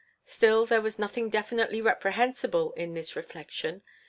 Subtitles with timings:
[0.25, 3.83] Still, there was nothing definitely reprehensible in this reflection.